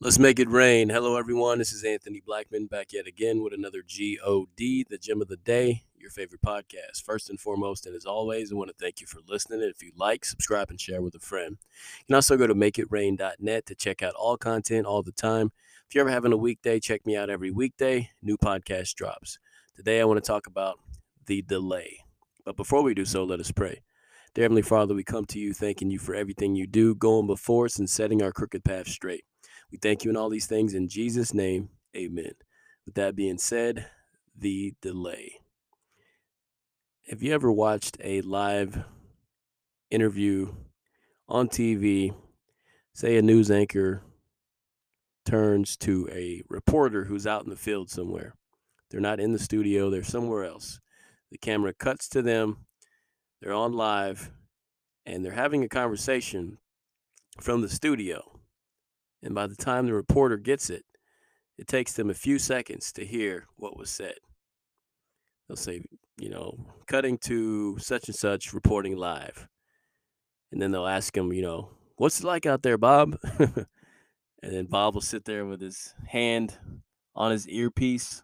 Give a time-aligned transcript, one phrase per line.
[0.00, 0.90] Let's make it rain.
[0.90, 1.58] Hello, everyone.
[1.58, 5.82] This is Anthony Blackmon back yet again with another GOD, the gem of the day,
[5.96, 7.02] your favorite podcast.
[7.04, 9.60] First and foremost, and as always, I want to thank you for listening.
[9.60, 11.58] And if you like, subscribe and share with a friend.
[11.98, 15.50] You can also go to makeitrain.net to check out all content all the time.
[15.88, 18.10] If you're ever having a weekday, check me out every weekday.
[18.22, 19.40] New podcast drops.
[19.74, 20.78] Today, I want to talk about
[21.26, 22.04] the delay.
[22.44, 23.82] But before we do so, let us pray.
[24.32, 27.64] Dear Heavenly Father, we come to you thanking you for everything you do, going before
[27.64, 29.24] us and setting our crooked path straight.
[29.70, 31.68] We thank you in all these things in Jesus' name.
[31.96, 32.32] Amen.
[32.86, 33.86] With that being said,
[34.36, 35.40] the delay.
[37.08, 38.84] Have you ever watched a live
[39.90, 40.52] interview
[41.28, 42.14] on TV?
[42.94, 44.02] Say a news anchor
[45.26, 48.34] turns to a reporter who's out in the field somewhere.
[48.90, 50.80] They're not in the studio, they're somewhere else.
[51.30, 52.64] The camera cuts to them,
[53.42, 54.30] they're on live,
[55.04, 56.56] and they're having a conversation
[57.38, 58.37] from the studio
[59.22, 60.84] and by the time the reporter gets it,
[61.56, 64.14] it takes them a few seconds to hear what was said.
[65.48, 65.82] They'll say,
[66.18, 66.54] you know,
[66.86, 69.48] cutting to such and such reporting live.
[70.52, 73.18] And then they'll ask him, you know, what's it like out there, Bob?
[73.38, 73.66] and
[74.42, 76.56] then Bob will sit there with his hand
[77.14, 78.22] on his earpiece.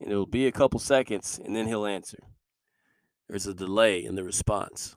[0.00, 2.18] And it'll be a couple seconds, and then he'll answer.
[3.28, 4.96] There's a delay in the response.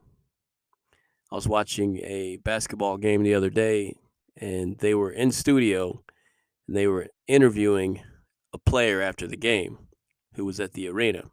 [1.32, 3.95] I was watching a basketball game the other day,
[4.38, 6.03] and they were in studio
[6.67, 8.02] and they were interviewing
[8.53, 9.78] a player after the game
[10.36, 11.23] who was at the arena.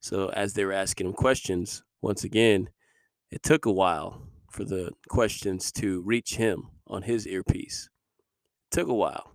[0.00, 2.68] So as they were asking him questions, once again,
[3.30, 7.88] it took a while for the questions to reach him on his earpiece.
[8.70, 9.32] It took a while.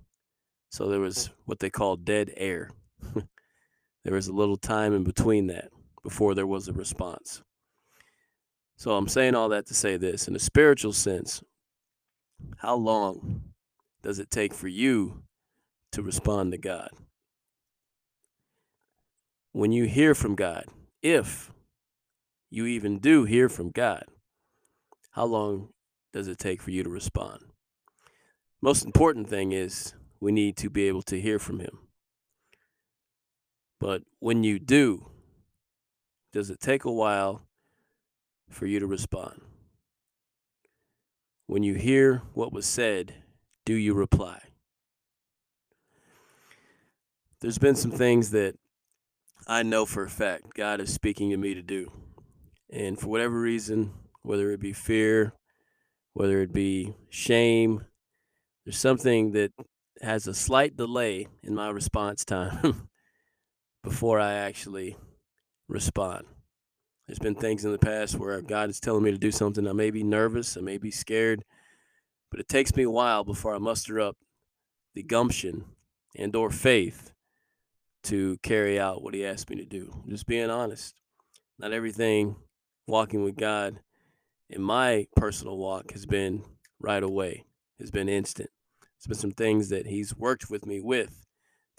[0.70, 1.32] So there was mm.
[1.46, 2.70] what they call dead air.
[4.04, 5.70] there was a little time in between that
[6.04, 7.42] before there was a response.
[8.78, 11.44] So I'm saying all that to say this in a spiritual sense,
[12.58, 13.42] how long
[14.02, 15.24] does it take for you
[15.92, 16.90] to respond to God?
[19.52, 20.66] When you hear from God,
[21.02, 21.52] if
[22.50, 24.06] you even do hear from God,
[25.12, 25.70] how long
[26.14, 27.42] does it take for you to respond?
[28.62, 31.80] Most important thing is we need to be able to hear from Him.
[33.80, 35.10] But when you do,
[36.34, 37.48] does it take a while
[38.50, 39.42] for you to respond?
[41.50, 43.24] When you hear what was said,
[43.66, 44.40] do you reply?
[47.42, 48.54] There's been some things that
[49.48, 51.92] I know for a fact God is speaking to me to do.
[52.70, 55.34] And for whatever reason, whether it be fear,
[56.14, 57.84] whether it be shame,
[58.64, 59.52] there's something that
[60.04, 62.90] has a slight delay in my response time
[63.84, 64.98] before I actually
[65.68, 66.28] respond.
[67.10, 69.68] There's been things in the past where God is telling me to do something.
[69.68, 71.44] I may be nervous, I may be scared,
[72.30, 74.16] but it takes me a while before I muster up
[74.94, 75.66] the gumption
[76.16, 77.12] and or faith
[78.04, 80.04] to carry out what he asked me to do.
[80.08, 80.94] Just being honest.
[81.58, 82.36] Not everything
[82.86, 83.80] walking with God
[84.48, 86.44] in my personal walk has been
[86.80, 87.44] right away,
[87.80, 88.52] has been instant.
[88.82, 91.26] There's been some things that he's worked with me with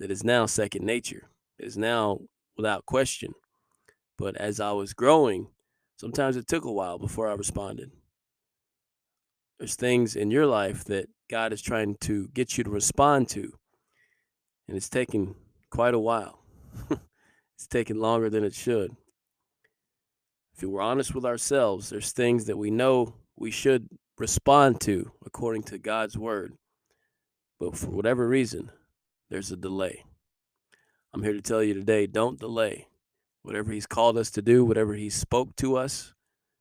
[0.00, 2.18] that is now second nature, is now
[2.56, 3.32] without question.
[4.20, 5.48] But as I was growing,
[5.96, 7.90] sometimes it took a while before I responded.
[9.58, 13.54] There's things in your life that God is trying to get you to respond to,
[14.68, 15.36] and it's taken
[15.70, 16.38] quite a while.
[16.90, 18.94] it's taken longer than it should.
[20.54, 23.88] If we're honest with ourselves, there's things that we know we should
[24.18, 26.52] respond to according to God's word.
[27.58, 28.70] But for whatever reason,
[29.30, 30.04] there's a delay.
[31.14, 32.89] I'm here to tell you today don't delay
[33.42, 36.14] whatever He's called us to do, whatever He spoke to us,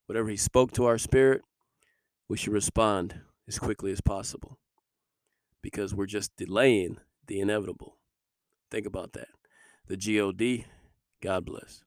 [0.05, 1.41] whatever He spoke to our spirit,
[2.27, 4.59] we should respond as quickly as possible
[5.61, 6.97] because we're just delaying
[7.27, 7.97] the inevitable.
[8.71, 9.29] Think about that.
[9.87, 10.65] The GOD,
[11.21, 11.83] God bless.